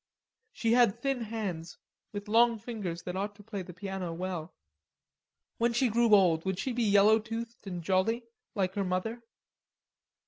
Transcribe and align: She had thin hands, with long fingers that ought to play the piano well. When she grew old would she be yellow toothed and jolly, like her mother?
She 0.51 0.71
had 0.73 0.99
thin 0.99 1.21
hands, 1.25 1.77
with 2.11 2.27
long 2.27 2.57
fingers 2.57 3.03
that 3.03 3.15
ought 3.15 3.35
to 3.35 3.43
play 3.43 3.61
the 3.61 3.71
piano 3.71 4.11
well. 4.11 4.55
When 5.59 5.73
she 5.73 5.89
grew 5.89 6.15
old 6.15 6.43
would 6.43 6.57
she 6.57 6.73
be 6.73 6.81
yellow 6.81 7.19
toothed 7.19 7.67
and 7.67 7.83
jolly, 7.83 8.23
like 8.55 8.73
her 8.73 8.83
mother? 8.83 9.21